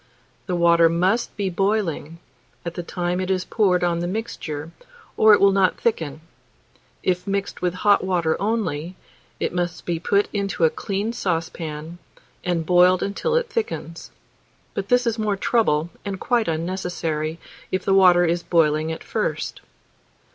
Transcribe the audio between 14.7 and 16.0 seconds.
but this is more trouble,